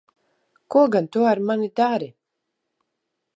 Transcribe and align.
Ko 0.71 0.79
gan 0.93 1.05
tu 1.11 1.19
ar 1.31 1.39
mani 1.47 1.69
dari? 1.77 2.09